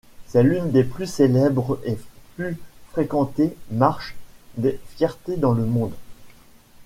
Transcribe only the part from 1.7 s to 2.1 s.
et